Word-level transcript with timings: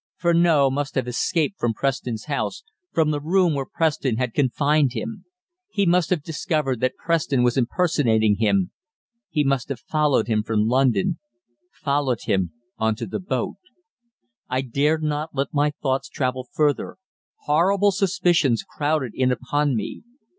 Furneaux 0.15 0.71
must 0.71 0.95
have 0.95 1.07
escaped 1.07 1.59
from 1.59 1.75
Preston's 1.75 2.25
house, 2.25 2.63
from 2.91 3.11
the 3.11 3.19
room 3.21 3.53
where 3.53 3.67
Preston 3.67 4.17
had 4.17 4.33
confined 4.33 4.93
him. 4.93 5.25
He 5.69 5.85
must 5.85 6.09
have 6.09 6.23
discovered 6.23 6.79
that 6.79 6.95
Preston 6.95 7.43
was 7.43 7.55
impersonating 7.55 8.37
him. 8.37 8.71
He 9.29 9.43
must 9.43 9.69
have 9.69 9.79
followed 9.79 10.25
him 10.25 10.41
from 10.41 10.65
London, 10.65 11.19
followed 11.71 12.21
him 12.23 12.51
on 12.79 12.95
to 12.95 13.05
the 13.05 13.19
boat 13.19 13.57
I 14.49 14.61
dared 14.61 15.03
not 15.03 15.35
let 15.35 15.53
my 15.53 15.69
thoughts 15.69 16.09
travel 16.09 16.47
further. 16.51 16.97
Horrible 17.43 17.91
suspicions 17.91 18.63
crowded 18.63 19.11
in 19.13 19.31
upon 19.31 19.75
me. 19.75 20.01